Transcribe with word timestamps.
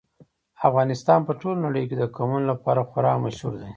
افغانستان 0.69 1.19
په 1.27 1.33
ټوله 1.39 1.57
نړۍ 1.65 1.83
کې 1.89 1.95
د 1.97 2.03
قومونه 2.15 2.45
لپاره 2.51 2.87
خورا 2.89 3.13
مشهور 3.25 3.53
دی. 3.61 3.69